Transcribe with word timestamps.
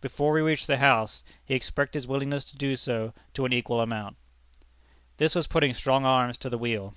Before 0.00 0.32
we 0.32 0.40
reached 0.40 0.66
the 0.66 0.78
House, 0.78 1.22
he 1.44 1.54
expressed 1.54 1.94
his 1.94 2.08
willingness 2.08 2.42
to 2.46 2.56
do 2.56 2.74
so 2.74 3.14
to 3.34 3.44
an 3.44 3.52
equal 3.52 3.80
amount." 3.80 4.16
This 5.18 5.36
was 5.36 5.46
putting 5.46 5.74
strong 5.74 6.04
arms 6.04 6.36
to 6.38 6.50
the 6.50 6.58
wheel. 6.58 6.94